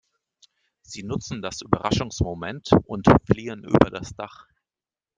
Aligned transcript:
Sie 0.81 1.03
nutzen 1.03 1.43
das 1.43 1.61
Überraschungsmoment 1.61 2.71
und 2.85 3.05
fliehen 3.27 3.63
über 3.63 3.91
das 3.91 4.15
Dach. 4.15 4.47